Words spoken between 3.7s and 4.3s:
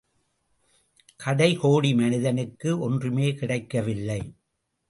வில்லை.